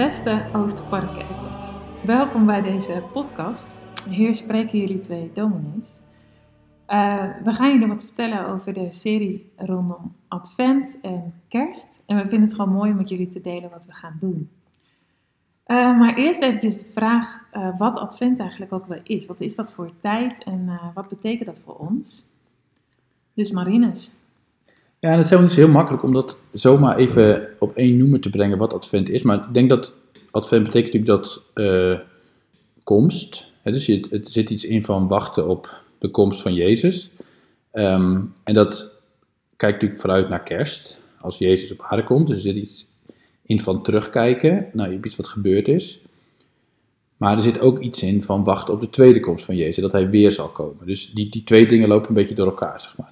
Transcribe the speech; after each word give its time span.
Beste 0.00 0.50
Oosterparkkerkers, 0.54 1.72
welkom 2.04 2.46
bij 2.46 2.60
deze 2.62 3.02
podcast. 3.12 3.76
Hier 4.08 4.34
spreken 4.34 4.78
jullie 4.78 4.98
twee 4.98 5.30
dominees. 5.34 5.98
Uh, 6.88 7.24
we 7.44 7.52
gaan 7.52 7.72
jullie 7.72 7.86
wat 7.86 8.04
vertellen 8.04 8.46
over 8.46 8.72
de 8.72 8.92
serie 8.92 9.52
rondom 9.56 10.14
Advent 10.28 10.98
en 11.02 11.34
Kerst. 11.48 12.00
En 12.06 12.16
we 12.16 12.22
vinden 12.22 12.48
het 12.48 12.54
gewoon 12.54 12.72
mooi 12.72 12.90
om 12.90 12.96
met 12.96 13.08
jullie 13.08 13.26
te 13.26 13.40
delen 13.40 13.70
wat 13.70 13.86
we 13.86 13.92
gaan 13.92 14.16
doen. 14.20 14.50
Uh, 15.66 15.98
maar 15.98 16.14
eerst 16.14 16.42
even 16.42 16.60
de 16.60 16.86
vraag 16.92 17.40
uh, 17.52 17.78
wat 17.78 17.96
Advent 17.96 18.40
eigenlijk 18.40 18.72
ook 18.72 18.86
wel 18.86 19.00
is. 19.02 19.26
Wat 19.26 19.40
is 19.40 19.54
dat 19.54 19.72
voor 19.72 19.90
tijd 19.98 20.44
en 20.44 20.80
wat 20.94 21.08
betekent 21.08 21.46
dat 21.46 21.62
voor 21.64 21.76
ons? 21.76 22.26
Dus 23.34 23.50
Marines. 23.50 24.14
Ja, 25.00 25.10
en 25.10 25.18
het 25.18 25.30
is 25.30 25.38
niet 25.38 25.54
heel 25.54 25.68
makkelijk 25.68 26.02
om 26.02 26.12
dat 26.12 26.38
zomaar 26.52 26.96
even 26.96 27.48
op 27.58 27.74
één 27.74 27.96
noemer 27.96 28.20
te 28.20 28.30
brengen 28.30 28.58
wat 28.58 28.72
Advent 28.72 29.08
is. 29.08 29.22
Maar 29.22 29.36
ik 29.36 29.54
denk 29.54 29.68
dat 29.68 29.94
Advent 30.30 30.64
betekent 30.64 30.92
natuurlijk 30.92 31.22
dat 31.24 31.42
komst. 32.84 33.50
Hè, 33.62 33.72
dus 33.72 33.86
je, 33.86 34.06
het 34.10 34.30
zit 34.30 34.50
iets 34.50 34.64
in 34.64 34.84
van 34.84 35.08
wachten 35.08 35.48
op 35.48 35.82
de 35.98 36.10
komst 36.10 36.42
van 36.42 36.54
Jezus. 36.54 37.10
Um, 37.72 38.34
en 38.44 38.54
dat 38.54 38.90
kijkt 39.56 39.74
natuurlijk 39.74 40.00
vooruit 40.00 40.28
naar 40.28 40.42
kerst, 40.42 41.00
als 41.18 41.38
Jezus 41.38 41.72
op 41.72 41.82
aarde 41.82 42.04
komt. 42.04 42.26
Dus 42.26 42.36
er 42.36 42.42
zit 42.42 42.56
iets 42.56 42.86
in 43.42 43.60
van 43.60 43.82
terugkijken 43.82 44.66
naar 44.72 44.92
iets 44.92 45.16
wat 45.16 45.28
gebeurd 45.28 45.68
is. 45.68 46.00
Maar 47.16 47.36
er 47.36 47.42
zit 47.42 47.60
ook 47.60 47.78
iets 47.78 48.02
in 48.02 48.22
van 48.22 48.44
wachten 48.44 48.74
op 48.74 48.80
de 48.80 48.90
tweede 48.90 49.20
komst 49.20 49.44
van 49.44 49.56
Jezus, 49.56 49.82
dat 49.82 49.92
hij 49.92 50.10
weer 50.10 50.32
zal 50.32 50.48
komen. 50.48 50.86
Dus 50.86 51.12
die, 51.12 51.28
die 51.28 51.42
twee 51.42 51.66
dingen 51.66 51.88
lopen 51.88 52.08
een 52.08 52.14
beetje 52.14 52.34
door 52.34 52.46
elkaar, 52.46 52.80
zeg 52.80 52.96
maar. 52.96 53.09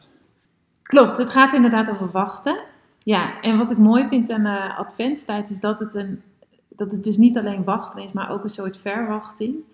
Klopt, 0.89 1.19
het 1.19 1.31
gaat 1.31 1.53
inderdaad 1.53 1.91
over 1.91 2.11
wachten. 2.11 2.65
Ja, 3.03 3.41
en 3.41 3.57
wat 3.57 3.71
ik 3.71 3.79
mooi 3.79 4.09
vind 4.09 4.31
aan 4.31 4.43
de 4.43 4.75
adventstijd 4.75 5.51
is 5.51 5.61
dat 5.61 5.79
het, 5.79 5.95
een, 5.95 6.23
dat 6.69 6.93
het 6.93 7.05
dus 7.05 7.17
niet 7.17 7.39
alleen 7.39 7.65
wachten 7.65 8.03
is, 8.03 8.13
maar 8.13 8.31
ook 8.31 8.43
een 8.45 8.51
soort 8.51 8.79
verwachting. 8.79 9.65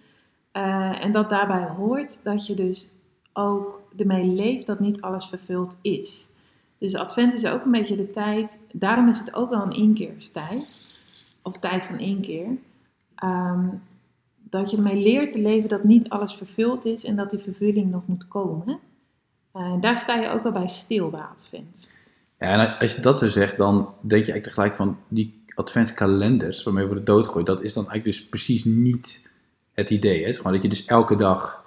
Uh, 0.52 1.04
en 1.04 1.12
dat 1.12 1.28
daarbij 1.28 1.66
hoort 1.76 2.24
dat 2.24 2.46
je 2.46 2.54
dus 2.54 2.90
ook 3.32 3.82
ermee 3.96 4.24
leeft 4.24 4.66
dat 4.66 4.80
niet 4.80 5.00
alles 5.00 5.26
vervuld 5.26 5.76
is. 5.82 6.28
Dus 6.78 6.94
advent 6.94 7.34
is 7.34 7.46
ook 7.46 7.64
een 7.64 7.70
beetje 7.70 7.96
de 7.96 8.10
tijd, 8.10 8.60
daarom 8.72 9.08
is 9.08 9.18
het 9.18 9.34
ook 9.34 9.50
wel 9.50 9.62
een 9.62 9.76
inkeerstijd, 9.76 10.94
of 11.42 11.58
tijd 11.58 11.86
van 11.86 11.98
inkeer. 11.98 12.48
Um, 13.24 13.82
dat 14.36 14.70
je 14.70 14.76
ermee 14.76 15.02
leert 15.02 15.30
te 15.30 15.40
leven 15.40 15.68
dat 15.68 15.84
niet 15.84 16.08
alles 16.08 16.34
vervuld 16.34 16.84
is 16.84 17.04
en 17.04 17.16
dat 17.16 17.30
die 17.30 17.38
vervulling 17.38 17.90
nog 17.90 18.06
moet 18.06 18.28
komen. 18.28 18.78
Uh, 19.54 19.80
daar 19.80 19.98
sta 19.98 20.14
je 20.14 20.28
ook 20.28 20.42
wel 20.42 20.52
bij 20.52 20.66
stil 20.66 21.10
bij 21.10 21.20
advent. 21.20 21.90
Ja, 22.38 22.46
en 22.46 22.78
als 22.78 22.94
je 22.94 23.00
dat 23.00 23.18
zo 23.18 23.26
zegt, 23.26 23.56
dan 23.56 23.76
denk 24.00 24.26
je 24.26 24.32
eigenlijk 24.32 24.44
tegelijk 24.44 24.74
van 24.74 24.98
die 25.08 25.42
adventskalenders 25.54 26.62
waarmee 26.62 26.82
we 26.82 26.88
worden 26.88 27.06
doodgegooid, 27.06 27.46
dat 27.46 27.62
is 27.62 27.72
dan 27.72 27.88
eigenlijk 27.88 28.16
dus 28.16 28.28
precies 28.28 28.64
niet 28.64 29.20
het 29.72 29.90
idee. 29.90 30.24
Hè? 30.24 30.32
Zeg 30.32 30.42
maar, 30.42 30.52
dat 30.52 30.62
je 30.62 30.68
dus 30.68 30.84
elke 30.84 31.16
dag 31.16 31.64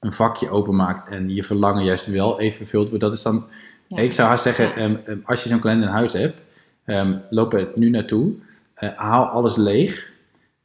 een 0.00 0.12
vakje 0.12 0.50
openmaakt 0.50 1.08
en 1.08 1.34
je 1.34 1.44
verlangen 1.44 1.84
juist 1.84 2.06
wel 2.06 2.40
even 2.40 2.56
vervuld 2.56 2.88
wordt, 2.88 3.04
dat 3.04 3.12
is 3.12 3.22
dan. 3.22 3.46
Ik 3.88 4.12
zou 4.12 4.28
haar 4.28 4.38
zeggen, 4.38 4.82
um, 4.82 5.22
als 5.24 5.42
je 5.42 5.48
zo'n 5.48 5.60
kalender 5.60 5.88
in 5.88 5.94
huis 5.94 6.12
hebt, 6.12 6.40
um, 6.86 7.22
loop 7.30 7.52
er 7.52 7.68
nu 7.74 7.90
naartoe, 7.90 8.32
uh, 8.76 8.90
haal 8.96 9.26
alles 9.26 9.56
leeg, 9.56 10.10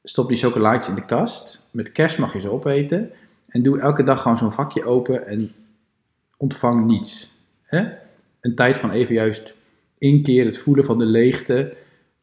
stop 0.03 0.27
die 0.27 0.37
chocolaatjes 0.37 0.89
in 0.89 0.95
de 0.95 1.05
kast, 1.05 1.67
met 1.71 1.91
kerst 1.91 2.17
mag 2.17 2.33
je 2.33 2.39
ze 2.39 2.51
opeten 2.51 3.11
en 3.47 3.63
doe 3.63 3.79
elke 3.79 4.03
dag 4.03 4.21
gewoon 4.21 4.37
zo'n 4.37 4.53
vakje 4.53 4.85
open 4.85 5.27
en 5.27 5.53
ontvang 6.43 6.85
niets. 6.85 7.31
Hè? 7.63 7.87
Een 8.41 8.55
tijd 8.55 8.77
van 8.77 8.91
even 8.91 9.15
juist 9.15 9.53
inkeer 9.97 10.45
het 10.45 10.57
voelen 10.57 10.85
van 10.85 10.97
de 10.97 11.05
leegte, 11.05 11.73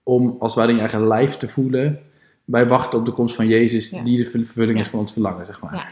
om 0.03 0.37
als 0.39 0.55
het 0.55 0.61
ware 0.61 0.69
in 0.69 0.75
je 0.75 0.81
eigen 0.81 1.07
lijf 1.07 1.37
te 1.37 1.49
voelen, 1.49 2.01
bij 2.45 2.67
wachten 2.69 2.99
op 2.99 3.07
de 3.07 3.13
komst 3.13 3.35
van 3.35 3.47
Jezus, 3.47 3.91
die 4.05 4.17
de 4.17 4.27
vervulling 4.27 4.79
is 4.79 4.89
van 4.89 4.99
ons 4.99 5.13
verlangen, 5.13 5.47
zeg 5.47 5.61
maar. 5.61 5.75
Ja. 5.75 5.87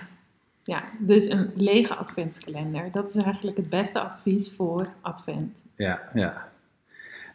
Ja, 0.62 0.84
dus 0.98 1.30
een 1.30 1.50
lege 1.54 1.94
adventskalender. 1.94 2.88
Dat 2.92 3.08
is 3.08 3.16
eigenlijk 3.16 3.56
het 3.56 3.68
beste 3.68 4.00
advies 4.00 4.52
voor 4.56 4.88
advent. 5.00 5.58
Ja, 5.76 6.00
ja. 6.14 6.48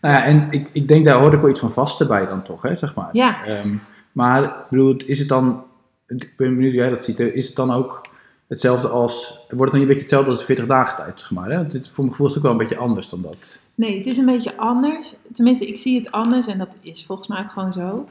Nou 0.01 0.13
ja, 0.16 0.25
en 0.25 0.47
ik, 0.50 0.69
ik 0.72 0.88
denk 0.88 1.06
daar 1.06 1.19
hoort 1.19 1.34
ook 1.34 1.41
wel 1.41 1.50
iets 1.50 1.59
van 1.59 1.72
vasten 1.72 2.07
bij 2.07 2.25
dan 2.25 2.44
toch, 2.44 2.62
hè, 2.62 2.75
zeg 2.75 2.95
maar. 2.95 3.09
Ja. 3.12 3.59
Um, 3.59 3.81
maar, 4.12 4.66
bedoel, 4.69 4.97
is 4.97 5.19
het 5.19 5.28
dan, 5.28 5.63
ik 6.07 6.34
ben 6.38 6.56
benieuwd 6.56 6.72
hoe 6.72 6.81
jij 6.81 6.89
dat 6.89 7.03
ziet, 7.03 7.19
is 7.19 7.47
het 7.47 7.56
dan 7.56 7.72
ook 7.72 8.01
hetzelfde 8.48 8.88
als, 8.88 9.40
wordt 9.50 9.50
het 9.50 9.58
dan 9.58 9.68
niet 9.72 9.81
een 9.81 9.88
beetje 9.88 10.02
hetzelfde 10.02 10.30
als 10.30 10.40
de 10.40 10.46
40 10.46 10.66
dagen 10.66 11.04
tijd, 11.04 11.20
zeg 11.20 11.31
maar, 11.31 11.50
hè? 11.50 11.68
Dit, 11.68 11.90
voor 11.90 12.04
mijn 12.04 12.16
gevoel 12.16 12.28
is 12.28 12.34
het 12.34 12.44
ook 12.44 12.52
wel 12.52 12.59
een 12.62 12.68
beetje 12.68 12.84
anders 12.84 13.09
dan 13.09 13.22
dat. 13.22 13.38
Nee, 13.76 13.98
het 13.98 14.06
is 14.06 14.18
een 14.18 14.26
beetje 14.26 14.58
anders. 14.58 15.16
Tenminste, 15.34 15.66
ik 15.66 15.78
zie 15.78 15.98
het 15.98 16.12
anders 16.12 16.48
en 16.48 16.58
dat 16.58 16.76
is 16.81 17.06
volgens 17.06 17.28
mij 17.28 17.40
ook 17.40 17.52
gewoon 17.52 17.74
zo. 17.74 18.08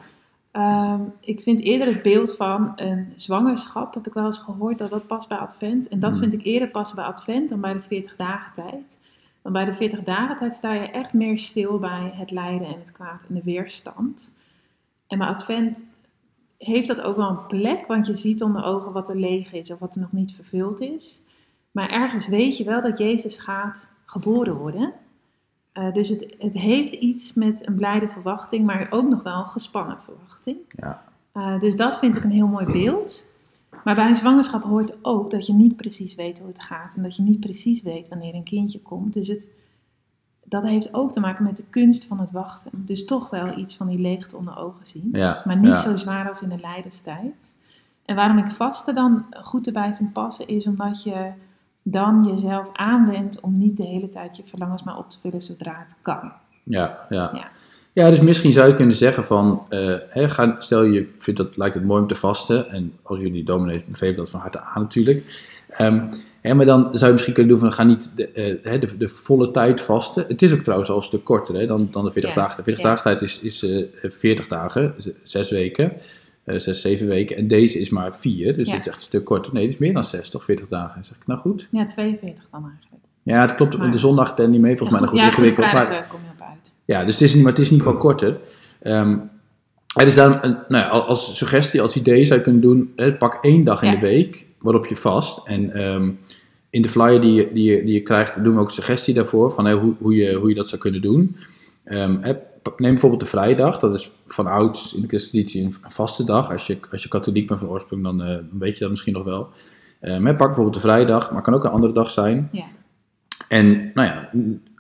Um, 0.53 1.13
ik 1.21 1.41
vind 1.41 1.61
eerder 1.61 1.87
het 1.87 2.03
beeld 2.03 2.37
van 2.37 2.73
een 2.77 3.13
zwangerschap, 3.17 3.95
heb 3.95 4.07
ik 4.07 4.13
wel 4.13 4.25
eens 4.25 4.39
gehoord, 4.39 4.79
dat 4.79 4.91
dat 4.91 5.07
past 5.07 5.29
bij 5.29 5.39
Advent. 5.39 5.89
En 5.89 6.01
dat 6.01 6.11
hmm. 6.11 6.21
vind 6.21 6.33
ik 6.33 6.45
eerder 6.45 6.69
passen 6.69 6.97
bij 6.97 7.05
Advent 7.05 7.49
dan 7.49 7.61
bij 7.61 7.73
de 7.73 7.83
40 7.83 8.17
dagen 8.17 8.53
tijd. 8.53 8.99
Want 9.43 9.55
bij 9.55 9.65
de 9.65 9.75
40 9.75 10.03
dagen 10.03 10.37
tijd 10.37 10.55
sta 10.55 10.73
je 10.73 10.91
echt 10.91 11.13
meer 11.13 11.39
stil 11.39 11.79
bij 11.79 12.13
het 12.15 12.31
lijden 12.31 12.67
en 12.67 12.79
het 12.79 12.93
kwaad 12.93 13.25
en 13.29 13.35
de 13.35 13.43
weerstand. 13.45 14.35
En 15.07 15.19
bij 15.19 15.27
Advent 15.27 15.85
heeft 16.65 16.89
dat 16.89 17.01
ook 17.01 17.17
wel 17.17 17.29
een 17.29 17.47
plek, 17.47 17.87
want 17.87 18.07
je 18.07 18.15
ziet 18.15 18.43
onder 18.43 18.65
ogen 18.65 18.93
wat 18.93 19.09
er 19.09 19.17
leeg 19.17 19.53
is 19.53 19.71
of 19.71 19.79
wat 19.79 19.95
er 19.95 20.01
nog 20.01 20.13
niet 20.13 20.35
vervuld 20.35 20.81
is. 20.81 21.23
Maar 21.71 21.89
ergens 21.91 22.29
weet 22.29 22.57
je 22.57 22.65
wel 22.65 22.81
dat 22.81 22.99
Jezus 22.99 23.39
gaat 23.39 23.93
geboren 24.05 24.57
worden. 24.57 24.93
Uh, 25.75 25.93
dus 25.93 26.09
het, 26.09 26.35
het 26.39 26.55
heeft 26.55 26.93
iets 26.93 27.35
met 27.35 27.67
een 27.67 27.75
blijde 27.75 28.09
verwachting, 28.09 28.67
maar 28.67 28.87
ook 28.91 29.09
nog 29.09 29.23
wel 29.23 29.39
een 29.39 29.47
gespannen 29.47 30.01
verwachting. 30.01 30.57
Ja. 30.69 31.03
Uh, 31.35 31.59
dus 31.59 31.77
dat 31.77 31.99
vind 31.99 32.17
ik 32.17 32.25
een 32.25 32.31
heel 32.31 32.47
mooi 32.47 32.67
beeld. 32.67 33.31
Maar 33.85 33.95
bij 33.95 34.09
een 34.09 34.15
zwangerschap 34.15 34.63
hoort 34.63 34.97
ook 35.03 35.31
dat 35.31 35.47
je 35.47 35.53
niet 35.53 35.77
precies 35.77 36.15
weet 36.15 36.39
hoe 36.39 36.49
het 36.49 36.63
gaat 36.63 36.95
en 36.97 37.03
dat 37.03 37.17
je 37.17 37.23
niet 37.23 37.41
precies 37.41 37.83
weet 37.83 38.09
wanneer 38.09 38.35
een 38.35 38.43
kindje 38.43 38.81
komt. 38.81 39.13
Dus 39.13 39.29
het, 39.29 39.51
dat 40.53 40.65
heeft 40.65 40.95
ook 40.95 41.13
te 41.13 41.21
maken 41.21 41.45
met 41.45 41.57
de 41.57 41.65
kunst 41.71 42.07
van 42.07 42.21
het 42.21 42.31
wachten. 42.31 42.71
Dus 42.75 43.05
toch 43.05 43.31
wel 43.31 43.59
iets 43.59 43.77
van 43.77 43.89
die 43.89 43.99
leegte 43.99 44.37
onder 44.37 44.59
ogen 44.59 44.87
zien. 44.87 45.09
Ja, 45.13 45.43
maar 45.45 45.57
niet 45.57 45.69
ja. 45.69 45.83
zo 45.83 45.97
zwaar 45.97 46.29
als 46.29 46.43
in 46.43 46.49
de 46.49 46.61
lijdenstijd. 46.61 47.57
En 48.05 48.17
waarom 48.17 48.39
ik 48.39 48.51
vasten 48.51 48.95
dan 48.95 49.25
goed 49.43 49.67
erbij 49.67 49.95
vind 49.95 50.13
passen, 50.13 50.49
is 50.49 50.67
omdat 50.67 51.03
je 51.03 51.31
dan 51.83 52.25
jezelf 52.27 52.69
aanwendt 52.73 53.41
om 53.41 53.59
niet 53.59 53.77
de 53.77 53.85
hele 53.85 54.09
tijd 54.09 54.37
je 54.37 54.43
verlangens 54.45 54.83
maar 54.83 54.99
op 54.99 55.11
te 55.11 55.19
vullen 55.21 55.43
zodra 55.43 55.77
het 55.79 55.97
kan. 56.01 56.33
Ja, 56.63 57.07
ja. 57.09 57.31
ja. 57.35 57.51
ja 57.93 58.11
dus 58.11 58.21
misschien 58.21 58.53
zou 58.53 58.69
je 58.69 58.75
kunnen 58.75 58.97
zeggen 58.97 59.25
van, 59.25 59.67
uh, 59.71 59.97
hè, 60.09 60.29
ga, 60.29 60.57
stel 60.59 60.83
je 60.83 61.13
vindt 61.17 61.41
dat, 61.41 61.57
lijkt 61.57 61.75
het 61.75 61.85
mooi 61.85 62.03
om 62.03 62.09
te 62.09 62.15
vasten, 62.15 62.71
en 62.71 62.93
als 63.03 63.21
jullie 63.21 63.45
dominees 63.45 63.85
bevelen 63.85 64.17
dat 64.17 64.31
van 64.31 64.41
harte 64.41 64.61
aan 64.61 64.83
natuurlijk. 64.83 65.51
Um, 65.81 66.09
maar 66.43 66.67
dan 66.67 66.89
zou 66.91 67.07
je 67.07 67.13
misschien 67.13 67.35
kunnen 67.35 67.53
doen 67.53 67.61
van, 67.61 67.73
ga 67.73 67.83
niet 67.83 68.13
de, 68.15 68.59
uh, 68.63 68.81
de, 68.81 68.97
de, 68.97 69.09
volle 69.09 69.51
tijd 69.51 69.81
vasten. 69.81 70.25
Het 70.29 70.43
is 70.43 70.53
ook 70.53 70.63
trouwens 70.63 70.91
al 70.91 70.97
een 70.97 71.03
stuk 71.03 71.25
korter 71.25 71.55
hè, 71.55 71.67
dan, 71.67 71.89
dan 71.91 72.05
de 72.05 72.13
40 72.13 72.35
ja, 72.35 72.37
dagen. 72.37 72.57
De 72.57 72.63
40 72.63 72.83
ja. 72.83 72.89
dagen 72.89 73.05
tijd 73.05 73.23
is, 73.23 73.41
is 73.41 73.63
uh, 73.63 73.87
40 73.93 74.47
dagen, 74.47 74.95
6 75.23 75.51
weken. 75.51 75.93
Uh, 76.45 76.59
zes, 76.59 76.81
zeven 76.81 77.07
weken. 77.07 77.37
En 77.37 77.47
deze 77.47 77.81
is 77.81 77.91
maar 77.91 78.17
vier, 78.17 78.57
dus 78.57 78.69
ja. 78.69 78.75
het 78.75 78.81
is 78.81 78.89
echt 78.89 78.97
een 78.97 79.03
stuk 79.03 79.25
korter. 79.25 79.53
Nee, 79.53 79.63
het 79.63 79.73
is 79.73 79.79
meer 79.79 79.93
dan 79.93 80.05
60, 80.05 80.45
40 80.45 80.69
dagen. 80.69 81.05
Zeg 81.05 81.17
ik 81.17 81.27
nou 81.27 81.41
goed? 81.41 81.67
Ja, 81.71 81.87
42 81.87 82.45
dan 82.51 82.71
eigenlijk. 82.71 83.05
Ja, 83.23 83.41
het 83.41 83.55
klopt. 83.55 83.79
Maar, 83.79 83.91
de 83.91 83.99
zondag 83.99 84.35
tel 84.35 84.49
niet 84.49 84.61
mee, 84.61 84.77
volgens 84.77 84.99
ja, 84.99 85.05
mij 85.05 85.11
nog 85.11 85.11
goed 85.11 85.19
ja, 85.19 85.27
ingewikkeld. 85.27 85.73
Maar, 85.73 86.07
kom 86.09 86.21
je 86.25 86.31
op 86.33 86.49
uit. 86.49 86.73
Ja, 86.85 87.05
dus 87.05 87.15
het 87.15 87.23
is, 87.23 87.35
niet, 87.35 87.43
maar 87.43 87.53
het 87.53 87.61
is 87.61 87.71
in 87.71 87.73
ieder 87.73 87.87
geval 87.87 88.03
korter. 88.03 88.39
Um, 88.83 89.31
er 89.95 90.07
is 90.07 90.15
daarom, 90.15 90.39
een, 90.41 90.59
nou 90.69 90.85
ja, 90.85 90.89
als 90.89 91.37
suggestie, 91.37 91.83
als 91.83 91.97
idee 91.97 92.25
zou 92.25 92.39
je 92.39 92.45
kunnen 92.45 92.63
doen, 92.63 92.93
hè, 92.97 93.13
pak 93.13 93.45
één 93.45 93.65
dag 93.65 93.83
in 93.83 93.93
ja. 93.93 93.95
de 93.95 94.07
week 94.07 94.47
waarop 94.59 94.87
je 94.87 94.97
vast. 94.97 95.41
En 95.45 95.85
um, 95.95 96.19
in 96.73 96.83
de 96.83 96.89
flyer 96.89 97.21
die 97.21 97.33
je, 97.33 97.51
die, 97.53 97.65
je, 97.65 97.85
die 97.85 97.95
je 97.95 98.03
krijgt, 98.03 98.45
doen 98.45 98.55
we 98.55 98.61
ook 98.61 98.67
een 98.67 98.73
suggestie 98.73 99.15
daarvoor, 99.15 99.53
van 99.53 99.71
hoe, 99.71 99.95
hoe, 99.99 100.15
je, 100.15 100.35
hoe 100.35 100.49
je 100.49 100.55
dat 100.55 100.69
zou 100.69 100.81
kunnen 100.81 101.03
doen. 101.03 101.37
Um, 101.85 102.19
hè, 102.21 102.33
neem 102.77 102.91
bijvoorbeeld 102.91 103.21
de 103.21 103.27
vrijdag, 103.27 103.79
dat 103.79 103.95
is 103.95 104.13
van 104.27 104.47
ouds 104.47 104.95
in 104.95 105.03
de 105.03 105.09
christenditie 105.09 105.65
een 105.65 105.75
vaste 105.89 106.25
dag. 106.25 106.51
Als 106.51 106.67
je, 106.67 106.79
als 106.91 107.03
je 107.03 107.09
katholiek 107.09 107.47
bent 107.47 107.61
van 107.61 107.69
oorsprong, 107.69 108.03
dan 108.03 108.29
uh, 108.29 108.39
weet 108.59 108.75
je 108.75 108.81
dat 108.81 108.91
misschien 108.91 109.13
nog 109.13 109.25
wel. 109.25 109.49
Maar 110.01 110.37
pak 110.37 110.47
bijvoorbeeld 110.47 110.75
de 110.75 110.81
vrijdag, 110.81 111.33
maar 111.33 111.43
kan 111.43 111.55
ook 111.55 111.65
een 111.65 111.71
andere 111.71 111.93
dag 111.93 112.11
zijn. 112.11 112.49
Ja. 112.53 112.65
En 113.49 113.91
nou 113.95 114.09
ja, 114.09 114.31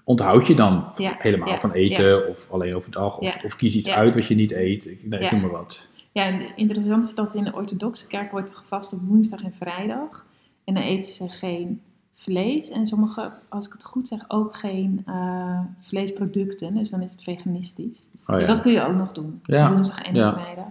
onthoud 0.04 0.46
je 0.46 0.54
dan 0.54 0.90
ja. 0.96 1.14
helemaal 1.18 1.48
ja. 1.48 1.58
van 1.58 1.72
eten 1.72 2.28
of 2.28 2.50
alleen 2.50 2.74
overdag. 2.74 3.18
Of, 3.18 3.44
of 3.44 3.56
kies 3.56 3.76
iets 3.76 3.90
uit 3.90 4.14
wat 4.14 4.26
je 4.26 4.34
niet 4.34 4.52
eet. 4.52 4.86
Ik, 4.86 4.98
nee, 5.02 5.30
noem 5.30 5.40
maar 5.40 5.50
wat. 5.50 5.86
Ja, 6.12 6.24
en 6.24 6.56
interessant 6.56 7.06
is 7.06 7.14
dat 7.14 7.34
in 7.34 7.44
de 7.44 7.52
orthodoxe 7.54 8.06
kerk 8.06 8.30
wordt 8.30 8.54
gevast 8.54 8.92
op 8.92 9.00
woensdag 9.02 9.42
en 9.42 9.54
vrijdag. 9.54 10.26
En 10.64 10.74
dan 10.74 10.82
eten 10.82 11.12
ze 11.12 11.28
geen 11.28 11.80
vlees 12.14 12.70
en 12.70 12.86
sommige, 12.86 13.32
als 13.48 13.66
ik 13.66 13.72
het 13.72 13.84
goed 13.84 14.08
zeg, 14.08 14.24
ook 14.28 14.56
geen 14.56 15.04
uh, 15.08 15.60
vleesproducten. 15.80 16.74
Dus 16.74 16.90
dan 16.90 17.02
is 17.02 17.12
het 17.12 17.22
veganistisch. 17.22 18.08
Oh, 18.14 18.26
ja. 18.26 18.36
Dus 18.36 18.46
dat 18.46 18.60
kun 18.60 18.72
je 18.72 18.82
ook 18.82 18.94
nog 18.94 19.12
doen. 19.12 19.40
Ja. 19.44 19.72
Woensdag 19.72 20.00
en 20.00 20.14
Ja. 20.14 20.32
vrijdag. 20.32 20.64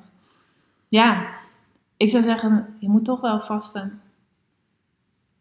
Ja, 0.87 1.27
ik 1.97 2.09
zou 2.09 2.23
zeggen, 2.23 2.65
je 2.79 2.89
moet 2.89 3.05
toch 3.05 3.21
wel 3.21 3.39
vasten 3.39 3.99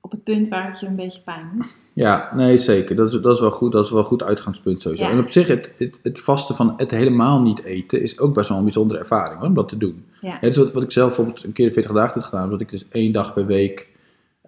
op 0.01 0.11
het 0.11 0.25
punt 0.25 0.49
waar 0.49 0.67
het 0.71 0.81
je 0.81 0.87
een 0.87 0.97
beetje 0.97 1.21
pijn 1.21 1.51
doet. 1.57 1.77
Ja, 1.93 2.31
nee, 2.35 2.59
zeker. 2.59 2.97
Dat 2.97 3.13
is, 3.13 3.21
dat 3.21 3.35
is 3.35 3.41
wel 3.41 3.51
goed. 3.51 3.73
Dat 3.73 3.85
is 3.85 3.91
wel 3.91 3.99
een 4.01 4.05
goed 4.05 4.23
uitgangspunt 4.23 4.81
sowieso. 4.83 5.05
Ja. 5.05 5.11
En 5.11 5.19
op 5.19 5.31
zich, 5.31 5.49
het, 5.49 5.73
het, 5.77 5.99
het 6.03 6.21
vasten 6.21 6.55
van 6.55 6.75
het 6.77 6.91
helemaal 6.91 7.41
niet 7.43 7.63
eten 7.65 8.03
is 8.03 8.19
ook 8.19 8.35
best 8.35 8.49
wel 8.49 8.59
een 8.59 8.65
bijzondere 8.65 9.01
ervaring 9.01 9.39
hoor, 9.39 9.49
om 9.49 9.55
dat 9.55 9.69
te 9.69 9.77
doen. 9.77 10.05
Ja, 10.21 10.29
Ja, 10.41 10.49
dus 10.49 10.57
wat, 10.57 10.73
wat 10.73 10.83
ik 10.83 10.91
zelf 10.93 11.07
bijvoorbeeld 11.17 11.45
een 11.45 11.53
keer 11.53 11.67
de 11.67 11.73
40 11.73 11.93
dagen 11.93 12.15
heb 12.15 12.23
gedaan, 12.23 12.51
dat 12.51 12.61
ik 12.61 12.71
dus 12.71 12.89
één 12.89 13.13
dag 13.13 13.35
per 13.35 13.47
week 13.47 13.89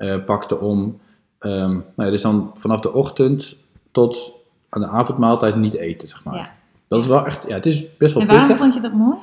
eh, 0.02 0.24
pakte 0.24 0.58
om, 0.60 0.98
ehm, 1.38 1.70
nou 1.70 1.82
ja, 1.96 2.10
dus 2.10 2.22
dan 2.22 2.50
vanaf 2.54 2.80
de 2.80 2.92
ochtend 2.92 3.56
tot 3.90 4.32
aan 4.68 4.80
de 4.80 4.88
avondmaaltijd 4.88 5.56
niet 5.56 5.74
eten, 5.74 6.08
zeg 6.08 6.24
maar. 6.24 6.34
Ja. 6.34 6.50
Dat 6.88 7.00
is 7.00 7.06
wel 7.06 7.26
echt, 7.26 7.48
ja, 7.48 7.54
het 7.54 7.66
is 7.66 7.96
best 7.96 8.12
wel 8.14 8.22
en 8.22 8.28
waarom 8.28 8.46
pittig. 8.46 8.62
vond 8.62 8.74
je 8.74 8.80
dat 8.80 8.92
mooi? 8.92 9.16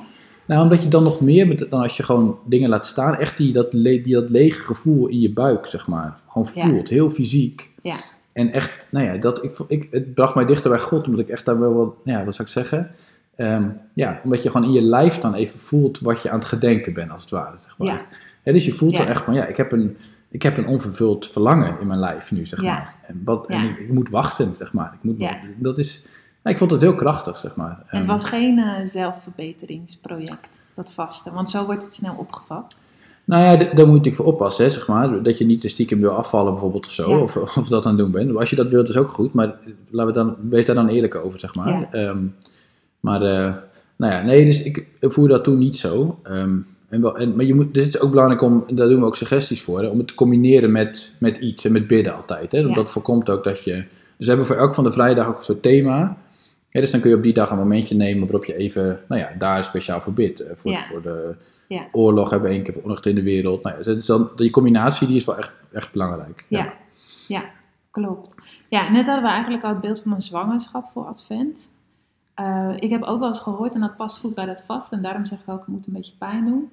Nou, 0.46 0.62
omdat 0.62 0.82
je 0.82 0.88
dan 0.88 1.02
nog 1.02 1.20
meer, 1.20 1.48
met, 1.48 1.66
dan 1.70 1.82
als 1.82 1.96
je 1.96 2.02
gewoon 2.02 2.38
dingen 2.44 2.68
laat 2.68 2.86
staan, 2.86 3.14
echt 3.14 3.36
die, 3.36 3.52
dat, 3.52 3.72
le- 3.72 4.00
die, 4.00 4.14
dat 4.14 4.30
lege 4.30 4.60
gevoel 4.60 5.06
in 5.06 5.20
je 5.20 5.32
buik, 5.32 5.66
zeg 5.66 5.86
maar, 5.86 6.20
gewoon 6.28 6.48
Ja. 6.54 6.62
voelt, 6.68 6.88
heel 6.88 7.10
fysiek. 7.10 7.70
Ja, 7.82 8.00
En 8.32 8.48
echt, 8.48 8.86
nou 8.90 9.06
ja, 9.06 9.16
dat, 9.16 9.44
ik, 9.44 9.58
ik, 9.68 9.88
het 9.90 10.14
bracht 10.14 10.34
mij 10.34 10.44
dichter 10.44 10.70
bij 10.70 10.78
God, 10.78 11.06
omdat 11.06 11.20
ik 11.20 11.28
echt 11.28 11.44
daar 11.44 11.58
wel 11.58 11.74
wat, 11.74 11.94
ja, 12.04 12.24
wat 12.24 12.34
zou 12.34 12.48
ik 12.48 12.54
zeggen? 12.54 12.90
Ehm, 13.36 13.68
ja, 13.94 14.20
omdat 14.24 14.42
je 14.42 14.50
gewoon 14.50 14.66
in 14.66 14.72
je 14.72 14.82
lijf 14.82 15.18
dan 15.18 15.34
even 15.34 15.58
voelt 15.60 15.98
wat 16.00 16.22
je 16.22 16.30
aan 16.30 16.38
het 16.38 16.48
gedenken 16.48 16.92
bent, 16.92 17.10
als 17.12 17.20
het 17.22 17.30
ware, 17.30 17.58
zeg 17.58 17.74
maar. 17.78 17.88
Ja. 17.88 18.06
Hè, 18.42 18.52
dus 18.52 18.64
je 18.64 18.72
voelt 18.72 18.96
dan 18.96 19.04
Ja. 19.04 19.10
echt 19.10 19.24
van, 19.24 19.34
ja, 19.34 19.46
ik 19.46 19.56
heb 19.56 19.72
een, 19.72 19.96
ik 20.30 20.42
heb 20.42 20.56
een 20.56 20.66
onvervuld 20.66 21.26
verlangen 21.26 21.80
in 21.80 21.86
mijn 21.86 22.00
lijf 22.00 22.30
nu, 22.32 22.46
zeg 22.46 22.62
Ja. 22.62 22.72
maar. 22.74 22.94
En, 23.02 23.22
wat, 23.24 23.46
en 23.46 23.62
ik, 23.64 23.78
ik 23.78 23.92
moet 23.92 24.08
wachten, 24.10 24.56
zeg 24.56 24.72
maar. 24.72 24.92
Ik 24.94 25.02
moet. 25.02 25.28
Dat 25.56 25.78
is, 25.78 26.02
ik 26.44 26.58
vond 26.58 26.70
het 26.70 26.80
heel 26.80 26.94
krachtig, 26.94 27.38
zeg 27.38 27.56
maar. 27.56 27.82
en 27.86 27.98
het 27.98 28.06
was 28.06 28.24
geen 28.24 28.58
eh, 28.58 28.74
zelfverbeteringsproject, 28.84 30.62
dat 30.74 30.92
vasten, 30.92 31.32
want 31.34 31.50
zo 31.50 31.64
wordt 31.66 31.82
het 31.82 31.94
snel 31.94 32.14
opgevat. 32.18 32.82
Nou 33.24 33.42
ja, 33.42 33.56
daar 33.56 33.66
moet 33.66 33.74
je 33.76 33.84
natuurlijk 33.86 34.14
voor 34.14 34.24
oppassen, 34.24 34.64
hè, 34.64 34.70
zeg 34.70 34.88
maar. 34.88 35.22
Dat 35.22 35.38
je 35.38 35.44
niet 35.44 35.62
de 35.62 35.68
stiekem 35.68 36.00
wil 36.00 36.10
afvallen 36.10 36.52
bijvoorbeeld 36.52 36.86
of 36.86 36.92
zo, 36.92 37.10
Ja. 37.10 37.18
of, 37.18 37.36
of 37.36 37.68
dat 37.68 37.84
aan 37.86 37.90
het 37.90 38.00
doen 38.00 38.10
bent. 38.10 38.36
Als 38.36 38.50
je 38.50 38.56
dat 38.56 38.70
wilt, 38.70 38.88
is 38.88 38.96
ook 38.96 39.10
goed, 39.10 39.32
maar 39.34 39.54
laten 39.90 40.12
we 40.12 40.18
dan, 40.18 40.36
wees 40.50 40.66
daar 40.66 40.74
dan 40.74 40.88
eerlijk 40.88 41.14
over, 41.14 41.40
zeg 41.40 41.54
maar. 41.54 41.68
Ja. 41.68 41.88
Ehm, 41.90 42.24
maar, 43.00 43.22
eh, 43.22 43.54
nou 43.96 44.12
ja, 44.12 44.22
nee, 44.22 44.44
dus 44.44 44.62
ik 44.62 44.86
voer 45.00 45.28
dat 45.28 45.44
toen 45.44 45.58
niet 45.58 45.78
zo. 45.78 46.18
Ehm, 46.22 46.56
en 46.90 47.02
en, 47.14 47.36
maar 47.36 47.44
je 47.44 47.54
moet, 47.54 47.74
dit 47.74 47.86
is 47.88 48.00
ook 48.00 48.10
belangrijk 48.10 48.42
om, 48.42 48.64
daar 48.68 48.88
doen 48.88 49.00
we 49.00 49.06
ook 49.06 49.16
suggesties 49.16 49.62
voor, 49.62 49.80
hè, 49.82 49.88
om 49.88 49.98
het 49.98 50.06
te 50.06 50.14
combineren 50.14 50.72
met, 50.72 51.12
met 51.18 51.36
iets 51.36 51.64
en 51.64 51.72
met 51.72 51.86
bidden 51.86 52.14
altijd. 52.14 52.52
Hè, 52.52 52.58
want 52.58 52.70
Ja. 52.70 52.80
dat 52.82 52.90
voorkomt 52.90 53.30
ook 53.30 53.44
dat 53.44 53.64
je, 53.64 53.72
dus 53.72 53.84
we 54.16 54.26
hebben 54.26 54.46
voor 54.46 54.56
elk 54.56 54.74
van 54.74 54.84
de 54.84 54.92
vrijdag 54.92 55.28
ook 55.28 55.36
een 55.36 55.42
soort 55.44 55.62
thema. 55.62 56.16
Ja, 56.70 56.80
dus 56.80 56.90
dan 56.90 57.00
kun 57.00 57.10
je 57.10 57.16
op 57.16 57.22
die 57.22 57.32
dag 57.32 57.50
een 57.50 57.56
momentje 57.58 57.94
nemen 57.94 58.22
waarop 58.22 58.44
je 58.44 58.56
even, 58.56 59.00
nou 59.08 59.20
ja, 59.20 59.30
daar 59.38 59.64
speciaal 59.64 60.00
voor 60.00 60.12
bidt. 60.12 60.40
eh, 60.40 60.50
Voor, 60.54 60.70
Ja. 60.70 60.84
voor 60.84 61.02
de 61.02 61.34
Ja. 61.68 61.86
oorlog 61.92 62.30
hebben 62.30 62.48
we 62.48 62.54
één 62.54 62.64
keer 62.64 62.72
voor 62.74 62.82
onrecht 62.82 63.06
in 63.06 63.14
de 63.14 63.22
wereld. 63.22 63.62
Nou 63.62 63.78
ja, 63.78 63.84
dus 63.84 64.06
dan, 64.06 64.30
die 64.36 64.50
combinatie 64.50 65.06
die 65.06 65.16
is 65.16 65.24
wel 65.24 65.36
echt, 65.38 65.52
echt 65.72 65.92
belangrijk. 65.92 66.46
Ja. 66.48 66.72
ja, 67.28 67.44
klopt. 67.90 68.34
Ja, 68.68 68.90
net 68.90 69.06
hadden 69.06 69.24
we 69.24 69.30
eigenlijk 69.30 69.64
al 69.64 69.70
het 69.70 69.80
beeld 69.80 70.00
van 70.02 70.12
een 70.12 70.20
zwangerschap 70.22 70.90
voor 70.92 71.04
Advent. 71.06 71.70
Eh, 72.34 72.70
ik 72.78 72.90
heb 72.90 73.02
ook 73.02 73.18
wel 73.18 73.28
eens 73.28 73.38
gehoord, 73.40 73.74
en 73.74 73.80
dat 73.80 73.96
past 73.96 74.18
goed 74.18 74.34
bij 74.34 74.46
dat 74.46 74.64
vast, 74.66 74.92
en 74.92 75.02
daarom 75.02 75.24
zeg 75.26 75.38
ik 75.38 75.48
ook, 75.48 75.58
het 75.58 75.68
moet 75.68 75.86
een 75.86 75.92
beetje 75.92 76.12
pijn 76.18 76.44
doen. 76.44 76.70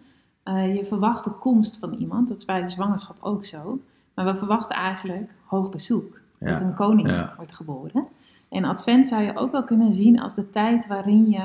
Eh, 0.48 0.76
je 0.76 0.86
verwacht 0.86 1.24
de 1.24 1.32
komst 1.32 1.80
van 1.80 1.94
iemand, 1.94 2.28
dat 2.28 2.38
is 2.38 2.46
bij 2.46 2.62
de 2.62 2.68
zwangerschap 2.70 3.16
ook 3.20 3.46
zo. 3.46 3.80
Maar 4.14 4.26
we 4.26 4.36
verwachten 4.36 4.76
eigenlijk 4.76 5.32
hoog 5.46 5.70
bezoek, 5.70 6.20
Ja. 6.40 6.48
dat 6.48 6.60
een 6.62 6.74
koning 6.74 7.10
Ja. 7.10 7.34
wordt 7.36 7.54
geboren. 7.54 8.08
En 8.50 8.64
Advent 8.64 9.08
zou 9.08 9.22
je 9.22 9.38
ook 9.38 9.52
wel 9.52 9.64
kunnen 9.64 9.94
zien 9.94 10.20
als 10.22 10.36
de 10.36 10.50
tijd 10.50 10.88
waarin 10.88 11.30
je 11.30 11.42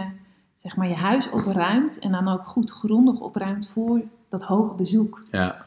zeg 0.57 0.77
maar, 0.77 0.89
je 0.89 0.95
huis 0.95 1.31
opruimt 1.31 1.99
en 1.99 2.13
dan 2.13 2.29
ook 2.29 2.47
goed 2.47 2.71
grondig 2.71 3.21
opruimt 3.21 3.69
voor 3.69 4.01
dat 4.29 4.43
hoge 4.43 4.75
bezoek. 4.75 5.23
Ja. 5.31 5.41
ja, 5.45 5.65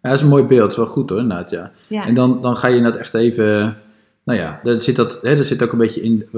dat 0.00 0.12
is 0.12 0.20
een 0.20 0.28
mooi 0.28 0.44
beeld. 0.44 0.60
Dat 0.60 0.70
is 0.70 0.76
wel 0.76 0.86
goed 0.86 1.10
hoor, 1.10 1.18
inderdaad, 1.18 1.50
ja. 1.50 1.70
Ja, 1.88 2.04
En 2.06 2.14
dan, 2.14 2.40
dan 2.40 2.56
ga 2.56 2.68
je 2.68 2.76
inderdaad 2.76 3.00
echt 3.00 3.14
even... 3.14 3.76
Nou 4.24 4.38
ja, 4.38 4.60
daar 4.62 4.80
zit, 4.80 4.96
dat, 4.96 5.18
hè, 5.22 5.34
daar 5.34 5.44
zit 5.44 5.62
ook 5.62 5.72
een 5.72 5.78
beetje 5.78 6.02
in... 6.02 6.28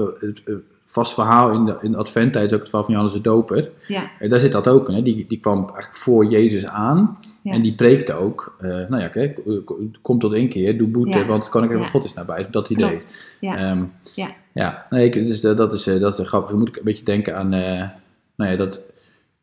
vast 0.89 1.13
verhaal 1.13 1.51
in 1.51 1.65
de, 1.65 1.77
in 1.81 1.91
de 1.91 1.97
adventtijd 1.97 2.45
is 2.45 2.53
ook 2.53 2.59
het 2.59 2.69
verhaal 2.69 2.85
van 2.85 2.93
Johannes 2.95 3.17
de 3.17 3.29
Doper. 3.29 3.69
ja, 3.87 4.11
En 4.19 4.29
daar 4.29 4.39
zit 4.39 4.51
dat 4.51 4.67
ook 4.67 4.89
in. 4.89 4.95
Hè. 4.95 5.01
Die, 5.01 5.25
die 5.27 5.39
kwam 5.39 5.57
eigenlijk 5.57 5.95
voor 5.95 6.25
Jezus 6.25 6.65
aan. 6.65 7.17
Ja. 7.41 7.51
En 7.53 7.61
die 7.61 7.75
preekte 7.75 8.13
ook... 8.13 8.55
eh, 8.59 8.67
nou 8.69 8.97
ja, 8.97 9.07
kijk, 9.07 9.37
eh, 9.37 9.53
kom 10.01 10.19
tot 10.19 10.33
inkeer, 10.33 10.77
doe 10.77 10.87
boete, 10.87 11.17
Ja. 11.17 11.25
want 11.25 11.43
het 11.43 11.51
koninkrijk 11.51 11.83
van 11.83 11.91
Ja. 11.93 11.99
God 11.99 12.09
is 12.09 12.13
nabij. 12.15 12.47
Dat 12.51 12.69
idee. 12.69 12.89
klopt. 12.89 13.35
Ja, 13.39 13.57
Ehm, 13.57 13.83
ja, 14.15 14.29
Ja, 14.53 14.85
nee, 14.89 15.05
ik, 15.05 15.13
dus, 15.27 15.43
eh, 15.43 15.55
dat, 15.55 15.73
is, 15.73 15.83
dat 15.83 16.19
is 16.19 16.27
grappig. 16.27 16.51
Je 16.51 16.57
moet 16.57 16.77
een 16.77 16.83
beetje 16.83 17.03
denken 17.03 17.37
aan, 17.37 17.49
nou 17.49 18.51
ja, 18.51 18.55
dat, 18.55 18.81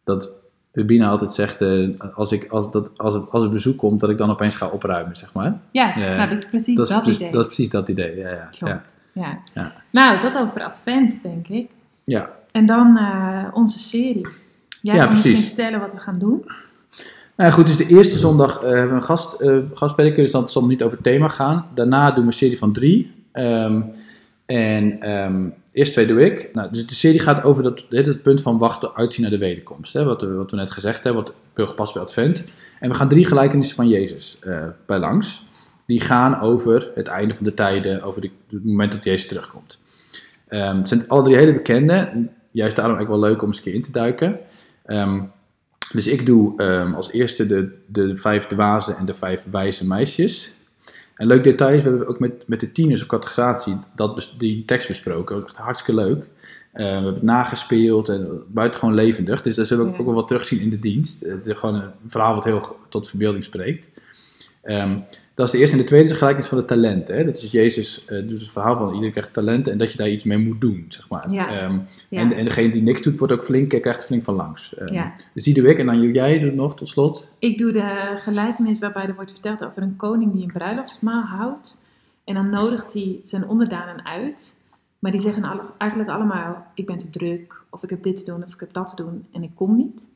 dat 0.05 0.31
Rubina 0.73 1.09
altijd 1.09 1.33
zegt, 1.33 1.61
als, 2.15 2.33
ik, 2.33 2.47
als, 2.51 2.71
dat, 2.71 2.99
als, 2.99 3.15
het, 3.15 3.31
als 3.31 3.43
het 3.43 3.53
bezoek 3.53 3.79
komt, 3.79 4.01
dat 4.01 4.11
ik 4.11 4.19
dan 4.19 4.31
opeens 4.31 4.57
ga 4.57 4.67
opruimen, 4.69 5.17
zeg 5.17 5.35
maar. 5.35 5.61
ja, 5.73 5.99
nou 5.99 6.29
dat 6.31 6.39
is 6.39 6.47
precies 6.49 6.77
Dat 6.77 6.89
dat, 6.89 6.97
is, 6.97 7.03
precies- 7.03 7.21
idee. 7.21 7.31
dat 7.33 7.41
is 7.41 7.47
precies 7.47 7.71
dat 7.71 7.89
idee, 7.89 8.17
ja. 8.17 8.29
ja, 8.31 8.49
Klopt. 8.59 8.81
Ja. 9.15 9.39
Nou, 9.91 10.21
dat 10.23 10.43
over 10.43 10.63
Advent, 10.63 11.23
denk 11.23 11.49
ik. 11.49 11.71
ja. 12.05 12.31
En 12.53 12.67
dan 12.67 12.97
eh, 12.97 13.45
onze 13.53 13.79
serie. 13.79 14.27
Jij 14.81 14.95
Ja, 14.95 15.01
kan 15.03 15.11
misschien 15.11 15.33
precies. 15.33 15.53
vertellen 15.53 15.81
wat 15.81 15.93
we 15.93 16.01
gaan 16.01 16.19
doen. 16.19 16.43
Nou 17.37 17.51
ja, 17.51 17.51
goed, 17.51 17.67
dus 17.67 17.77
de 17.77 17.87
eerste 17.87 18.19
zondag 18.19 18.57
eh, 18.63 18.63
hebben 18.71 18.89
we 18.89 18.95
een 18.95 19.03
gast, 19.03 19.33
eh 19.41 19.59
gastprediker, 19.75 20.23
dus 20.23 20.33
dat 20.33 20.53
zal 20.53 20.67
niet 20.67 20.83
over 20.83 20.95
het 20.95 21.05
thema 21.05 21.29
gaan. 21.29 21.67
Daarna 21.75 22.11
doen 22.11 22.21
we 22.21 22.27
een 22.27 22.33
serie 22.33 22.59
van 22.59 22.73
drie. 22.73 23.13
Ehm, 23.33 23.81
en 24.47 25.01
ehm, 25.01 25.43
eerst 25.73 25.93
twee 25.93 26.07
doe 26.07 26.21
ik. 26.25 26.51
Nou, 26.53 26.69
dus 26.73 26.87
de 26.87 26.95
serie 26.95 27.21
gaat 27.21 27.45
over 27.45 27.63
dat, 27.63 27.87
dat 27.89 28.23
punt 28.23 28.43
van 28.43 28.59
wachten, 28.59 28.95
uitzien 28.95 29.23
naar 29.23 29.31
de 29.31 29.39
wederkomst. 29.39 29.93
Hè, 29.93 30.05
wat, 30.05 30.21
we, 30.23 30.33
wat 30.33 30.51
we 30.51 30.57
net 30.57 30.71
gezegd 30.71 31.05
hebben, 31.05 31.23
wat 31.25 31.35
heel 31.55 31.67
gepast 31.67 31.93
bij 31.95 32.03
Advent. 32.03 32.43
En 32.81 32.89
we 32.89 32.95
gaan 32.95 33.09
drie 33.09 33.25
gelijkenissen 33.27 33.77
van 33.77 33.89
Jezus 33.89 34.39
bij 34.87 34.99
langs. 34.99 35.47
Die 35.87 36.01
gaan 36.01 36.41
over 36.41 36.91
het 36.95 37.07
einde 37.07 37.35
van 37.35 37.45
de 37.45 37.55
tijden, 37.55 38.03
over 38.03 38.21
de, 38.21 38.31
het 38.51 38.65
moment 38.65 38.93
dat 38.93 39.05
Jezus 39.05 39.29
terugkomt. 39.29 39.79
Ehm, 40.49 40.77
het 40.77 40.89
zijn 40.89 41.09
alle 41.09 41.23
drie 41.23 41.37
hele 41.37 41.53
bekende. 41.53 42.29
Juist 42.51 42.77
daarom 42.77 42.99
ook 42.99 43.09
wel 43.09 43.19
leuk 43.19 43.43
om 43.43 43.49
eens 43.49 43.57
een 43.57 43.63
keer 43.63 43.75
in 43.75 43.83
te 43.83 43.91
duiken. 43.91 44.39
Ehm, 44.85 45.23
dus 45.93 46.07
ik 46.07 46.27
doe 46.27 46.57
ehm, 46.57 46.95
als 46.95 47.11
eerste 47.11 47.47
de, 47.47 47.79
de 47.87 48.17
vijf 48.17 48.47
dwazen 48.47 48.97
en 48.97 49.05
de 49.07 49.15
vijf 49.15 49.45
wijze 49.51 49.87
meisjes. 49.87 50.53
En 51.15 51.27
leuk 51.27 51.45
detail 51.45 51.75
is, 51.77 51.83
we 51.83 51.89
hebben 51.89 52.07
ook 52.09 52.19
met, 52.19 52.49
met 52.49 52.61
de 52.61 52.73
tieners 52.73 53.03
op 53.03 53.09
catechisatie 53.09 53.77
dat, 53.95 54.33
die 54.39 54.65
tekst 54.65 54.89
besproken. 54.89 55.35
Dat 55.35 55.45
was 55.45 55.53
echt 55.53 55.63
hartstikke 55.65 56.01
leuk. 56.01 56.29
We 56.73 56.83
hebben 56.83 57.15
het 57.15 57.23
nagespeeld 57.23 58.09
en 58.09 58.43
buitengewoon 58.49 58.95
levendig. 58.95 59.43
Dus 59.43 59.55
daar 59.55 59.67
zullen 59.67 59.85
we 59.85 59.91
ook, 59.91 59.97
Ja. 59.97 60.01
ook 60.01 60.09
wel 60.09 60.19
wat 60.19 60.29
terugzien 60.29 60.61
in 60.61 60.71
de 60.71 60.79
dienst. 60.79 61.21
Het 61.21 61.47
is 61.47 61.59
gewoon 61.59 61.75
een 61.75 61.91
verhaal 62.07 62.35
wat 62.35 62.45
heel 62.45 62.77
tot 62.89 63.09
verbeelding 63.09 63.45
spreekt. 63.45 63.89
Ehm, 64.65 64.99
dat 65.35 65.47
is 65.47 65.53
de 65.53 65.59
eerste. 65.59 65.77
En 65.77 65.81
de 65.83 65.87
tweede 65.89 66.05
is 66.05 66.11
de 66.13 66.17
gelijkenis 66.19 66.49
van 66.49 66.59
de 66.59 66.65
talenten. 66.65 67.17
Hè? 67.17 67.25
Dat 67.25 67.37
is 67.37 67.51
Jezus, 67.51 68.05
eh 68.05 68.29
dus 68.29 68.43
het 68.43 68.51
verhaal 68.53 68.77
van 68.77 68.89
iedereen 68.89 69.11
krijgt 69.11 69.33
talenten 69.33 69.73
en 69.73 69.79
dat 69.79 69.93
je 69.93 69.99
daar 69.99 70.09
iets 70.09 70.25
mee 70.25 70.39
moet 70.39 70.61
doen, 70.61 70.85
zeg 70.89 71.09
maar. 71.09 71.31
Ja. 71.31 71.49
Ehm, 71.49 71.79
Ja. 72.09 72.21
en, 72.21 72.33
en 72.33 72.45
degene 72.45 72.71
die 72.73 72.83
niks 72.83 73.01
doet, 73.01 73.19
wordt 73.19 73.33
ook 73.33 73.45
flink, 73.45 73.69
krijgt 73.69 74.01
er 74.01 74.07
flink 74.07 74.25
van 74.25 74.35
langs. 74.35 74.75
Ja. 74.87 75.15
Dus 75.35 75.45
die 75.45 75.55
doe 75.55 75.69
ik 75.69 75.79
en 75.79 75.87
dan 75.87 75.97
doe 76.01 76.13
jij 76.13 76.39
doet 76.39 76.55
nog 76.55 76.77
tot 76.77 76.89
slot. 76.89 77.29
Ik 77.39 77.59
doe 77.59 77.73
de 77.73 78.11
gelijkenis 78.15 78.79
waarbij 78.79 79.07
er 79.07 79.15
wordt 79.15 79.31
verteld 79.31 79.65
over 79.65 79.83
een 79.83 79.97
koning 79.97 80.33
die 80.33 80.43
een 80.43 80.53
bruiloftsmaal 80.53 81.23
houdt. 81.23 81.83
En 82.25 82.35
dan 82.35 82.51
nodigt 82.51 82.93
hij 82.93 83.21
zijn 83.25 83.47
onderdanen 83.49 84.05
uit. 84.07 84.57
Maar 84.99 85.13
die 85.13 85.21
zeggen 85.21 85.45
alle- 85.45 85.71
eigenlijk 85.79 86.11
allemaal, 86.11 86.67
ik 86.75 86.87
ben 86.87 86.99
te 86.99 87.11
druk, 87.11 87.61
of 87.71 87.83
ik 87.83 87.91
heb 87.91 88.03
dit 88.03 88.17
te 88.17 88.25
doen, 88.25 88.45
of 88.45 88.55
ik 88.55 88.61
heb 88.61 88.73
dat 88.73 88.97
te 88.97 89.03
doen, 89.03 89.27
en 89.33 89.43
ik 89.43 89.51
kom 89.55 89.77
niet. 89.77 90.09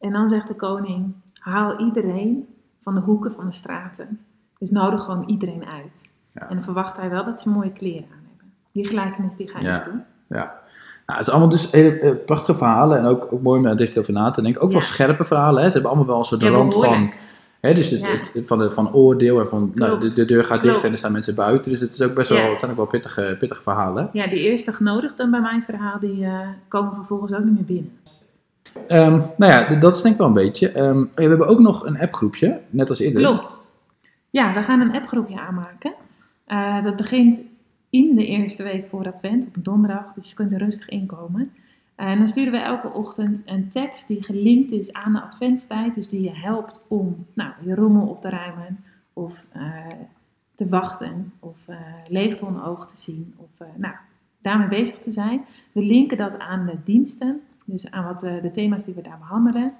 En 0.00 0.12
dan 0.12 0.28
zegt 0.28 0.48
de 0.48 0.54
koning, 0.54 1.12
haal 1.38 1.78
iedereen 1.80 2.46
van 2.84 2.94
de 2.94 3.00
hoeken 3.00 3.32
van 3.32 3.44
de 3.46 3.52
straten. 3.52 4.20
Dus 4.58 4.70
nodig 4.70 5.02
gewoon 5.02 5.24
iedereen 5.26 5.64
uit. 5.64 6.00
Ja. 6.34 6.48
En 6.48 6.54
dan 6.54 6.64
verwacht 6.64 6.96
hij 6.96 7.10
wel 7.10 7.24
dat 7.24 7.40
ze 7.40 7.48
mooie 7.50 7.72
kleren 7.72 8.08
aan 8.12 8.24
hebben. 8.28 8.52
Die 8.72 8.86
gelijkenis 8.86 9.36
die 9.36 9.48
ga 9.48 9.60
Ja. 9.60 9.76
ik 9.78 9.84
doen. 9.84 10.02
Ja. 10.28 10.62
Nou, 11.06 11.18
het 11.18 11.26
is 11.26 11.30
allemaal 11.30 11.48
dus 11.48 11.70
hele 11.70 11.98
eh, 11.98 12.14
prachtige 12.26 12.58
verhalen 12.58 12.98
en 12.98 13.04
ook, 13.04 13.32
ook 13.32 13.42
mooi 13.42 13.68
om 13.70 13.76
dicht 13.76 13.98
over 13.98 14.12
na 14.12 14.30
te 14.30 14.42
denken. 14.42 14.60
Ook 14.60 14.70
wel 14.70 14.80
Ja. 14.80 14.86
scherpe 14.86 15.24
verhalen. 15.24 15.60
Hè. 15.62 15.66
Ze 15.66 15.72
hebben 15.72 15.90
allemaal 15.90 16.08
wel 16.08 16.18
een 16.18 16.24
soort 16.24 16.40
Ja, 16.40 16.48
rand 16.48 16.74
van, 16.74 17.12
hè, 17.60 17.74
dus 17.74 17.90
het, 17.90 18.00
Ja. 18.00 18.18
het- 18.32 18.46
van, 18.46 18.58
de, 18.58 18.70
van 18.70 18.92
oordeel 18.92 19.40
en 19.40 19.48
van 19.48 19.72
nou, 19.74 20.08
de, 20.08 20.24
deur 20.24 20.44
gaat 20.44 20.62
dicht 20.62 20.82
en 20.82 20.88
er 20.88 20.94
staan 20.94 21.12
mensen 21.12 21.34
buiten. 21.34 21.70
Dus 21.70 21.80
het, 21.80 21.94
is 21.94 22.02
ook 22.02 22.14
best 22.14 22.28
wel, 22.28 22.38
Ja. 22.38 22.48
het 22.50 22.58
zijn 22.58 22.70
ook 22.70 22.76
wel 22.76 22.86
pittige, 22.86 23.36
pittige 23.38 23.62
verhalen. 23.62 24.08
Ja, 24.12 24.26
die 24.26 24.38
eerste 24.40 24.72
genodigden 24.72 25.30
bij 25.30 25.40
mijn 25.40 25.62
verhaal, 25.62 25.98
die 26.00 26.24
eh, 26.24 26.38
komen 26.68 26.94
vervolgens 26.94 27.32
ook 27.34 27.44
niet 27.44 27.54
meer 27.54 27.64
binnen. 27.64 27.98
Ehm, 28.86 29.20
nou 29.36 29.52
ja, 29.52 29.74
dat 29.74 29.96
is 29.96 30.02
denk 30.02 30.14
ik 30.14 30.20
wel 30.20 30.28
een 30.28 30.34
beetje. 30.34 30.70
Ehm, 30.70 31.04
we 31.14 31.22
hebben 31.22 31.48
ook 31.48 31.58
nog 31.58 31.86
een 31.86 32.00
appgroepje, 32.00 32.60
net 32.70 32.90
als 32.90 32.98
eerder. 32.98 33.24
Klopt. 33.24 33.62
Ja, 34.30 34.54
we 34.54 34.62
gaan 34.62 34.80
een 34.80 34.94
appgroepje 34.94 35.40
aanmaken. 35.40 35.94
Eh, 36.44 36.82
dat 36.82 36.96
begint 36.96 37.40
in 37.90 38.14
de 38.14 38.26
eerste 38.26 38.62
week 38.62 38.86
voor 38.88 39.06
Advent, 39.06 39.46
op 39.46 39.64
donderdag, 39.64 40.12
dus 40.12 40.28
je 40.28 40.34
kunt 40.34 40.52
er 40.52 40.58
rustig 40.58 40.88
inkomen. 40.88 41.52
Eh, 41.94 42.10
en 42.10 42.18
dan 42.18 42.28
sturen 42.28 42.52
we 42.52 42.58
elke 42.58 42.92
ochtend 42.92 43.42
een 43.44 43.68
tekst 43.68 44.08
die 44.08 44.22
gelinkt 44.22 44.72
is 44.72 44.92
aan 44.92 45.12
de 45.12 45.20
adventstijd, 45.20 45.94
dus 45.94 46.08
die 46.08 46.22
je 46.22 46.34
helpt 46.34 46.84
om 46.88 47.26
nou, 47.32 47.52
je 47.64 47.74
rommel 47.74 48.06
op 48.06 48.20
te 48.20 48.28
ruimen, 48.28 48.84
of 49.12 49.46
eh, 49.52 49.62
te 50.54 50.68
wachten, 50.68 51.32
of 51.40 51.68
eh 51.68 51.76
leegte 52.08 52.44
onder 52.44 52.64
ogen 52.64 52.86
te 52.86 53.00
zien, 53.00 53.34
of 53.36 53.66
nou, 53.76 53.94
daarmee 54.40 54.68
bezig 54.68 54.98
te 54.98 55.10
zijn. 55.10 55.44
We 55.72 55.82
linken 55.82 56.16
dat 56.16 56.38
aan 56.38 56.66
de 56.66 56.76
diensten, 56.84 57.40
dus 57.64 57.90
aan 57.90 58.04
wat, 58.04 58.22
eh, 58.22 58.42
de 58.42 58.50
thema's 58.50 58.84
die 58.84 58.94
we 58.94 59.02
daar 59.02 59.18
behandelen. 59.18 59.72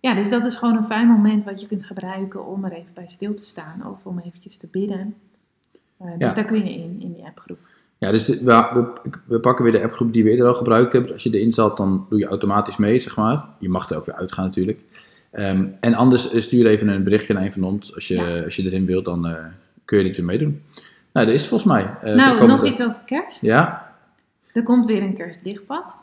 ja, 0.00 0.14
dus 0.14 0.28
dat 0.30 0.44
is 0.44 0.56
gewoon 0.56 0.76
een 0.76 0.84
fijn 0.84 1.06
moment 1.06 1.44
wat 1.44 1.60
je 1.60 1.66
kunt 1.66 1.84
gebruiken 1.84 2.46
om 2.46 2.64
er 2.64 2.72
even 2.72 2.94
bij 2.94 3.08
stil 3.08 3.34
te 3.34 3.44
staan 3.44 3.86
of 3.86 4.06
om 4.06 4.18
eventjes 4.18 4.56
te 4.56 4.68
bidden. 4.70 5.14
Uh, 6.02 6.08
dus 6.18 6.28
Ja. 6.28 6.34
daar 6.34 6.44
kun 6.44 6.64
je 6.64 6.70
in, 6.72 6.96
in 7.00 7.12
die 7.12 7.24
appgroep. 7.24 7.58
Ja, 7.98 8.10
dus 8.10 8.26
we, 8.28 8.38
we, 8.42 8.92
we 9.26 9.40
pakken 9.40 9.64
weer 9.64 9.72
de 9.72 9.82
appgroep 9.82 10.12
die 10.12 10.24
we 10.24 10.30
eerder 10.30 10.46
al 10.46 10.54
gebruikt 10.54 10.92
hebben. 10.92 11.12
Als 11.12 11.22
je 11.22 11.30
erin 11.38 11.52
zat, 11.52 11.76
dan 11.76 12.06
doe 12.08 12.18
je 12.18 12.26
automatisch 12.26 12.76
mee, 12.76 12.98
zeg 12.98 13.16
maar. 13.16 13.44
Je 13.58 13.68
mag 13.68 13.90
er 13.90 13.96
ook 13.96 14.06
weer 14.06 14.14
uitgaan 14.14 14.44
natuurlijk. 14.44 14.80
Ehm, 15.30 15.66
en 15.80 15.94
anders 15.94 16.30
eh, 16.32 16.40
stuur 16.40 16.66
even 16.66 16.88
een 16.88 17.04
berichtje 17.04 17.34
naar 17.34 17.42
een 17.42 17.52
van 17.52 17.64
ons. 17.64 17.94
Als 17.94 18.08
je, 18.08 18.14
Ja. 18.14 18.42
als 18.42 18.56
je 18.56 18.62
erin 18.64 18.86
wilt, 18.86 19.04
dan 19.04 19.26
eh, 19.26 19.44
kun 19.84 19.98
je 19.98 20.04
dit 20.04 20.16
weer 20.16 20.26
meedoen. 20.26 20.62
Nou, 21.12 21.26
dat 21.26 21.34
is 21.34 21.46
volgens 21.48 21.72
mij. 21.72 21.96
eh, 22.02 22.14
nou, 22.14 22.46
nog 22.46 22.64
iets 22.66 22.82
over 22.82 23.00
kerst. 23.06 23.40
Ja, 23.40 23.94
Er 24.52 24.62
komt 24.62 24.86
weer 24.86 25.02
een 25.02 25.14
kerstlichtpad. 25.14 25.98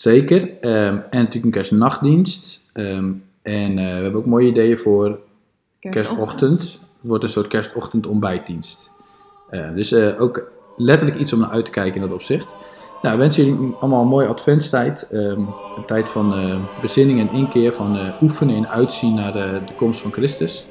Zeker. 0.00 0.60
Ehm, 0.60 0.94
en 0.94 1.18
natuurlijk 1.18 1.44
een 1.44 1.50
kerstnachtdienst. 1.50 2.60
Ehm, 2.72 3.12
en 3.42 3.78
eh, 3.78 3.84
we 3.84 4.02
hebben 4.02 4.20
ook 4.20 4.26
mooie 4.26 4.48
ideeën 4.48 4.78
voor 4.78 5.18
kerstochtend. 5.80 6.62
Het 6.62 6.78
wordt 7.00 7.24
een 7.24 7.30
soort 7.30 7.46
kerstochtend 7.46 8.06
ontbijtdienst. 8.06 8.90
Eh, 9.50 9.74
dus 9.74 9.92
eh, 9.92 10.20
ook 10.20 10.50
letterlijk 10.76 11.18
iets 11.18 11.32
om 11.32 11.38
naar 11.38 11.50
uit 11.50 11.64
te 11.64 11.70
kijken 11.70 11.94
in 11.94 12.00
dat 12.00 12.16
opzicht. 12.16 12.54
Nou, 13.02 13.16
we 13.16 13.22
wensen 13.22 13.44
jullie 13.44 13.74
allemaal 13.80 14.02
een 14.02 14.08
mooie 14.08 14.26
adventstijd. 14.26 15.08
Ehm, 15.10 15.40
een 15.76 15.84
tijd 15.86 16.08
van 16.08 16.34
eh, 16.34 16.80
bezinning 16.80 17.20
en 17.20 17.30
inkeer, 17.30 17.72
van 17.72 18.12
oefenen 18.20 18.56
en 18.56 18.68
uitzien 18.68 19.14
naar 19.14 19.32
de, 19.32 19.60
de 19.66 19.74
komst 19.74 20.00
van 20.00 20.12
Christus. 20.12 20.66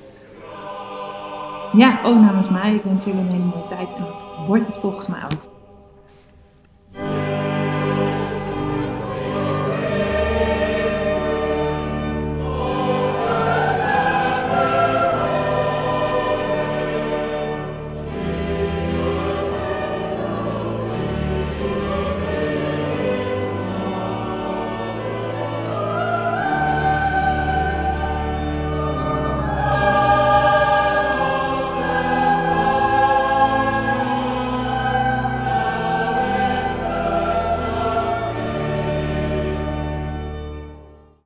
Ja, 1.73 1.99
ook 2.03 2.19
namens 2.19 2.49
mij. 2.49 2.75
Ik 2.75 2.81
wens 2.81 3.05
jullie 3.05 3.19
een 3.19 3.31
hele 3.31 3.43
mooie 3.43 3.67
tijd 3.69 3.89
en 3.97 4.05
wordt 4.47 4.67
het 4.67 4.79
volgens 4.79 5.07
mij 5.07 5.19
ook. 5.23 5.56